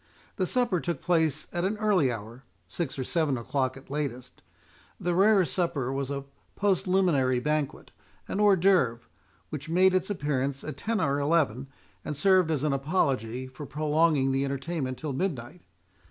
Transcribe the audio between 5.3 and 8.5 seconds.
supper was a postliminary banquet, a